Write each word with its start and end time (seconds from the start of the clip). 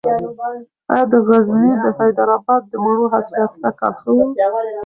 ایا 0.91 1.01
د 1.11 1.13
غزني 1.27 1.73
د 1.83 1.85
حیدر 1.97 2.27
اباد 2.37 2.61
د 2.71 2.73
مڼو 2.83 3.05
حاصلات 3.13 3.51
سږکال 3.61 3.93
ښه 4.01 4.09
و؟ 4.13 4.17